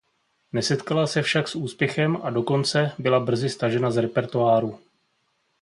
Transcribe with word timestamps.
Nesetkala 0.53 1.07
se 1.07 1.21
však 1.21 1.47
s 1.47 1.55
úspěchem 1.55 2.17
a 2.23 2.29
dokonce 2.29 2.91
byla 2.99 3.19
brzy 3.19 3.49
stažena 3.49 3.91
z 3.91 3.97
repertoáru. 3.97 4.79